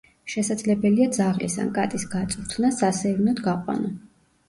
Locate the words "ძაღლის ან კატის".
1.17-2.09